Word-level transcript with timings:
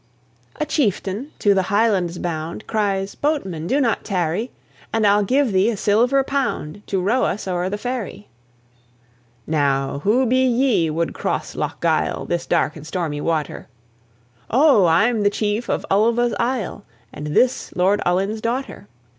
A 0.59 0.65
chieftain, 0.65 1.29
to 1.37 1.53
the 1.53 1.61
Highlands 1.69 2.17
bound, 2.17 2.65
Cries, 2.65 3.13
"Boatman, 3.13 3.67
do 3.67 3.79
not 3.79 4.03
tarry! 4.03 4.49
And 4.91 5.05
I'll 5.05 5.23
give 5.23 5.51
thee 5.51 5.69
a 5.69 5.77
silver 5.77 6.23
pound, 6.23 6.81
To 6.87 6.99
row 6.99 7.23
us 7.23 7.47
o'er 7.47 7.69
the 7.69 7.77
ferry." 7.77 8.27
"Now 9.45 9.99
who 9.99 10.25
be 10.25 10.43
ye, 10.43 10.89
would 10.89 11.13
cross 11.13 11.53
Lochgyle, 11.53 12.25
This 12.25 12.47
dark 12.47 12.75
and 12.75 12.87
stormy 12.87 13.21
water?" 13.21 13.67
"O, 14.49 14.87
I'm 14.87 15.21
the 15.21 15.29
chief 15.29 15.69
of 15.69 15.85
Ulva's 15.91 16.33
isle, 16.39 16.83
And 17.13 17.27
this 17.27 17.71
Lord 17.75 18.01
Ullin's 18.03 18.41
daughter. 18.41 18.87